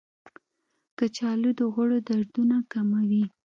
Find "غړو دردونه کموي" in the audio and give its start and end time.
1.73-3.25